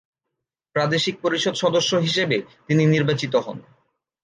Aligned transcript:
প্রাদেশিক 0.75 1.15
পরিষদ 1.21 1.53
সদস্য 1.53 1.91
হিসেবে 1.97 2.37
তিনি 2.67 2.83
নির্বাচিত 2.85 3.33
হন। 3.35 3.57